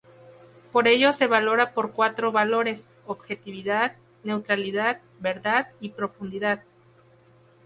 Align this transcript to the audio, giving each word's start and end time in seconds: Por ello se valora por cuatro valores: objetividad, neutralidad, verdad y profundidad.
Por 0.71 0.87
ello 0.87 1.13
se 1.13 1.27
valora 1.27 1.73
por 1.75 1.91
cuatro 1.91 2.31
valores: 2.31 2.81
objetividad, 3.05 3.95
neutralidad, 4.23 4.99
verdad 5.19 5.67
y 5.79 5.89
profundidad. 5.89 6.63